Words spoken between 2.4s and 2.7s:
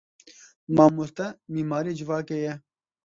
ye.